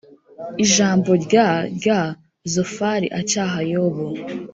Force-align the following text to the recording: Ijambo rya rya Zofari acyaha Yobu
Ijambo 0.63 1.11
rya 1.23 1.47
rya 1.77 1.99
Zofari 2.53 3.07
acyaha 3.19 3.57
Yobu 3.71 4.07